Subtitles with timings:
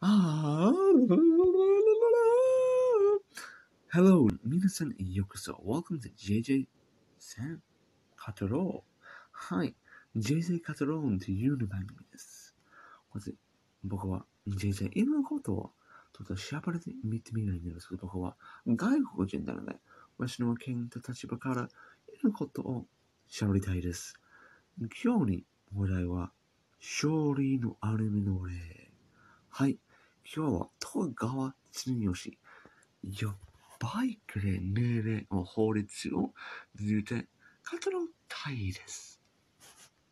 [0.00, 0.72] ああ、
[3.92, 4.28] Hello!
[4.44, 5.54] 皆さん、ようこそ。
[5.54, 6.68] Welcome to JJ
[7.18, 7.60] さん、
[8.14, 9.56] カトロー。
[9.56, 9.74] はい。
[10.16, 12.54] JJ カトローンというの番組です。
[13.12, 13.34] まず、
[13.82, 15.72] 僕は JJ いろんなことを
[16.12, 18.36] ちょっと調べてみてみないんですけど、僕は
[18.68, 19.80] 外国人なので、
[20.16, 22.86] 私の県と立場からいろんなことを
[23.28, 24.14] 調べたいです。
[25.02, 25.44] 今日に
[25.76, 26.30] お題は、
[26.78, 28.92] 勝利のアルミの例。
[29.50, 29.76] はい。
[30.36, 32.38] 今日は戸川恒義。
[33.02, 33.34] や
[33.80, 36.32] ばいくれ命令を法律を
[36.74, 37.22] ずっと語
[38.28, 39.22] たいです。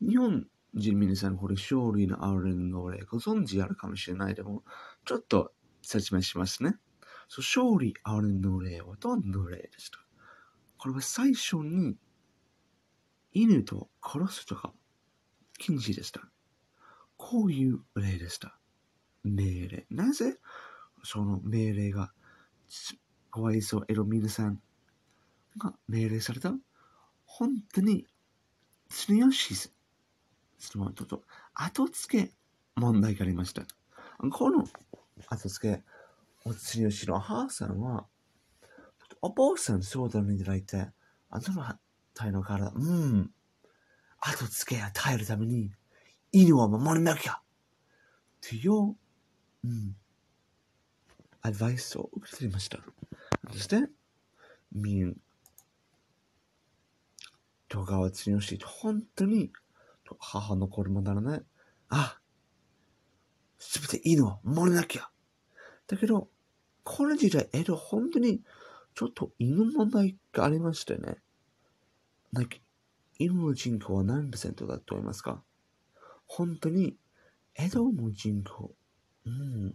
[0.00, 4.62] 日本人皆さんこれ勝利のアルミの例ご存知あるかもしれないでも、
[5.04, 6.76] ちょっと説明しますね。
[7.28, 10.00] そう勝利あるの例はどんな例ですか
[10.78, 11.98] これは最初に
[13.34, 14.72] 犬と殺すとか
[15.58, 16.22] 禁止でした。
[17.18, 18.58] こういう例でした。
[19.26, 19.86] 命令。
[19.90, 20.38] なぜ？
[21.02, 22.12] その命令が、
[23.30, 24.60] かわいそう、エロミルさん
[25.58, 26.54] が命令された
[27.24, 28.06] 本当に、
[28.88, 29.54] つねよし、
[30.58, 31.22] その後と、
[31.54, 32.32] 後付け
[32.76, 33.62] 問題がありました。
[34.30, 34.64] この
[35.28, 35.84] 後付け、
[36.44, 38.06] おつねよしの母さんは、
[39.22, 40.88] お坊さん相談にいただいて、
[41.30, 41.78] あの
[42.14, 43.30] 態度から、うん、
[44.20, 45.70] 後付け与えるために、
[46.32, 47.40] 犬を守らなきゃ。
[48.40, 48.96] という、
[49.66, 49.96] うん、
[51.42, 52.78] アドバイスを受けていました。
[53.52, 53.88] そして、
[54.72, 55.16] みん、
[57.68, 59.52] 戸川剛義、本当に
[60.20, 61.42] 母の子供ならね、
[61.88, 62.20] あ、
[63.58, 65.10] すべて犬を守らなきゃ。
[65.88, 66.28] だけど、
[66.84, 68.42] この時代、江戸、本当に、
[68.94, 71.16] ちょっと犬問題がありましてね。
[72.32, 72.60] like
[73.18, 75.42] 犬の人口は何パーセントだと思いますか？
[76.26, 76.96] 本当に、
[77.54, 78.74] 江戸の人口、
[79.26, 79.74] うん、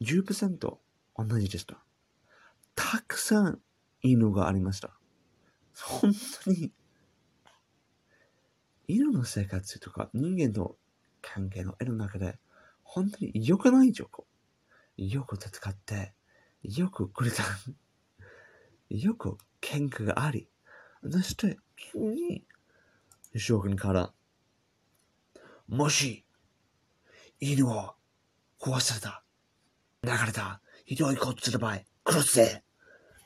[0.00, 0.78] 10%
[1.16, 1.82] 同じでした。
[2.74, 3.60] たくさん
[4.02, 4.96] 犬がありました。
[5.74, 6.12] 本
[6.44, 6.72] 当に、
[8.86, 10.76] 犬の生活とか人間の
[11.20, 12.38] 関係の絵の中で、
[12.82, 14.26] 本当に良くない情報。
[14.96, 16.12] よく戦って、
[16.62, 17.42] よくくれた。
[18.90, 20.48] よく喧嘩があり、
[21.10, 22.44] そして急に
[23.36, 24.12] 将軍から、
[25.66, 26.24] もし、
[27.44, 27.96] 犬を
[28.60, 29.24] 壊された、
[30.04, 32.62] 流れた、ひどいことする場合、殺せ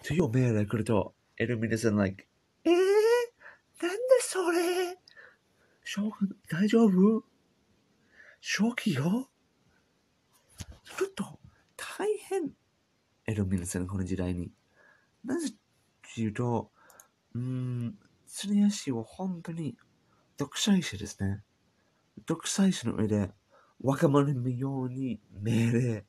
[0.06, 2.26] という命令が来ると、エルミネさん、like、
[2.64, 4.96] えー、なんでそれ？
[5.84, 7.24] 将軍、大丈夫？
[8.40, 9.28] 正気よ？
[10.96, 11.38] ちょっと、
[11.76, 12.52] 大変。
[13.26, 14.50] エルミネさん、この時代に。
[15.26, 15.50] なぜ
[16.14, 16.70] というと、
[17.34, 19.76] うーん、スネア氏は本当に
[20.38, 21.42] 独裁者ですね。
[22.24, 23.30] 独裁者の上で
[23.80, 26.04] 若者のように命令、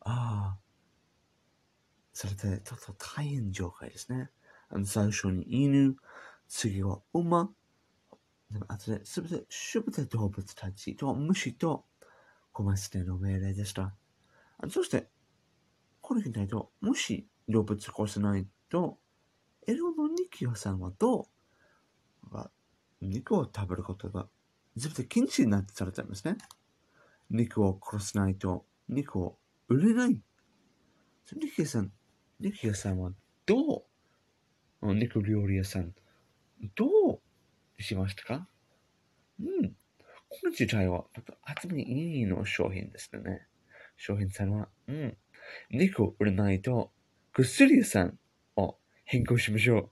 [0.00, 0.58] ああ、
[2.12, 4.30] されて、ちょっと大変状態ですね。
[4.70, 5.96] あの最初に犬、
[6.48, 7.50] 次は馬、
[8.50, 11.84] でも後ですべて、すべて動物たちと虫と
[12.52, 13.94] 小松手の命令でした。
[14.70, 15.10] そして、
[16.00, 18.98] この現代と、もし動物殺せないと、
[19.66, 21.26] エロのニキオさんはどう？
[23.00, 24.28] 肉を食べることが
[24.78, 26.38] 全て禁止になってされたんですね。
[27.30, 30.20] 肉を殺さないと肉を売れない。
[31.36, 31.92] ニキさん、
[32.40, 33.12] ニキさんは
[33.44, 33.84] ど
[34.80, 35.92] う肉料理屋さん、
[36.74, 38.48] どうしましたか？
[39.40, 39.76] うん。
[40.30, 41.22] この時代は、と
[41.68, 43.46] てもいいの商品ですね。
[43.96, 45.16] 商品さんは、うん。
[45.70, 46.92] 肉を売れないと、
[47.32, 48.18] 薬屋さん
[48.56, 49.90] を変更しましょ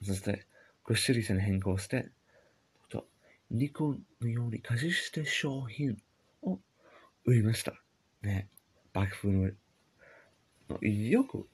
[0.00, 0.04] う。
[0.04, 0.46] そして、
[0.84, 2.10] 薬屋さん変更して、
[3.50, 5.96] と肉のように可視して商品
[6.42, 6.60] を
[7.24, 7.72] 売りました。
[8.22, 8.48] ね。
[8.94, 9.50] 幕府の、
[10.68, 11.48] のよく、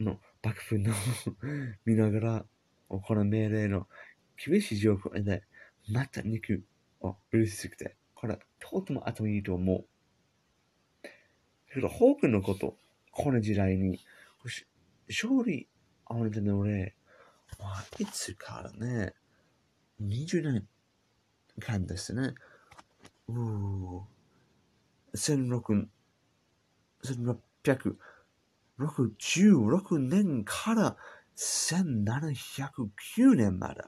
[0.00, 0.92] の幕府の
[1.84, 2.44] 見ながら、
[2.88, 3.86] この命令の
[4.36, 5.42] 厳しい状況で、
[5.90, 6.64] また肉
[7.00, 9.86] を売りすぎて、これ、とても頭いいと思う。
[11.72, 12.76] けど、多くのこと、
[13.10, 14.00] この時代に、
[15.08, 15.68] 勝利
[16.06, 16.94] あなたの例、
[17.58, 19.14] まあ、いつからね、
[20.08, 20.66] 20年
[21.60, 22.34] 間ですね。
[23.28, 24.00] うー、
[25.14, 25.86] 16、
[28.78, 30.96] 1666年から
[31.36, 33.82] 1709年まで。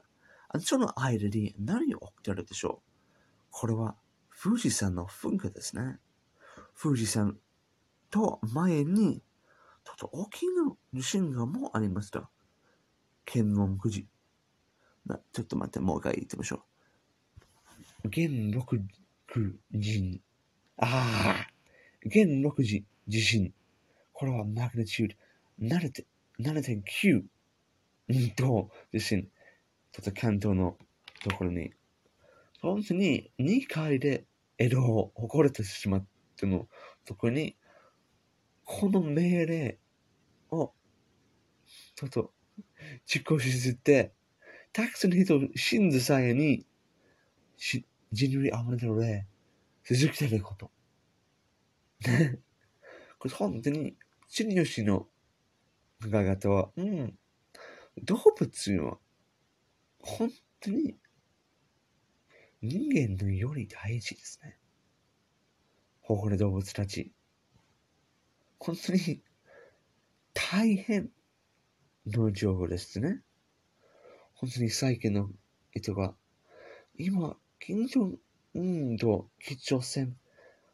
[0.59, 2.91] その間に何が起きてるでしょう
[3.51, 3.95] これは
[4.41, 5.97] 富士山の噴火ですね。
[6.81, 7.37] 富士山
[8.09, 9.21] と前に、
[9.83, 12.29] ちょっと大きな地震がもありました。
[13.25, 14.07] 検問9時。
[15.05, 16.63] な、ちょっと待って、もう一回言ってみましょ
[18.03, 18.09] う。
[18.09, 18.81] 元禄
[19.35, 20.21] 六人。
[20.77, 21.47] ああ
[22.05, 23.53] 現6時地震。
[24.13, 25.15] これはマグニチュー
[25.59, 25.75] ド
[26.47, 27.23] 7.9
[28.35, 29.27] と地震。
[29.91, 30.77] ちょっと関東の
[31.23, 31.73] ところに。
[32.61, 34.25] 本当に2回で
[34.57, 36.05] 江戸を誇れてしまっ
[36.37, 36.67] ての
[37.05, 37.55] ところに、
[38.63, 39.77] この命令
[40.51, 40.73] を
[41.95, 42.31] ちょっと
[43.05, 44.13] 実行して、
[44.75, 46.65] たくさんの人を信じさえに、
[47.55, 49.25] し人類あまりので、
[49.85, 50.69] 続けてること。
[52.05, 52.39] ね。
[53.17, 53.95] これ本当に、
[54.27, 55.07] 地理吉の
[56.03, 57.17] 考え方は、うん、
[58.03, 58.97] 動物は、
[60.01, 60.29] 本
[60.59, 60.97] 当に、
[62.61, 64.57] 人間のより大事ですね。
[66.01, 67.13] 保護の動物たち。
[68.59, 69.23] 本当に、
[70.33, 71.09] 大変
[72.07, 73.21] の情報ですね。
[74.35, 75.29] 本当に最近の
[75.71, 76.13] 人が、
[76.97, 78.19] 今、近所、
[78.53, 80.17] うんと、吉祥線、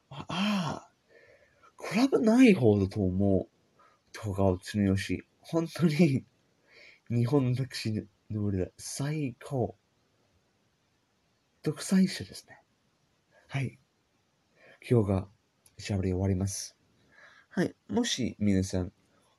[0.10, 0.92] ああ、
[1.80, 3.48] 比べない方だと思う。
[4.26, 6.26] 動画を積みよし、本当に、
[7.10, 7.94] 日本の歴史
[8.32, 9.76] の上で最高。
[11.62, 12.64] 独裁者ですね。
[13.48, 13.78] はい。
[14.90, 15.28] 今日が
[15.78, 16.76] 喋り終わります。
[17.50, 17.76] はい。
[17.88, 18.92] もし皆さん、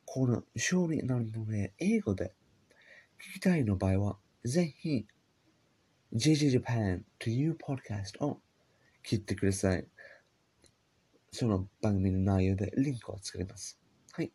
[0.04, 2.34] この勝利なるので英語で
[3.22, 5.06] 聞きたいの場合は、ぜひ、
[6.12, 8.40] JJ Japan という podcast を
[9.06, 9.86] 聞いてください。
[11.30, 13.78] その番組の内容でリンクを作ります。
[14.10, 14.32] はい。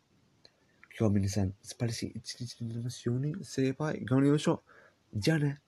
[0.98, 4.62] 今日は皆さん素晴らしい一日になりますように、精一杯頑張りましょ
[5.14, 5.20] う。
[5.20, 5.60] じゃあね。